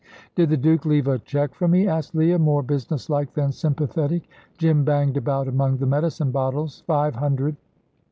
[0.33, 4.27] "Did the Duke leave a cheque for me?" asked Leah, more business like than sympathetic.
[4.57, 6.81] Jim banged about among the medicine bottles.
[6.87, 7.55] "Five hundred."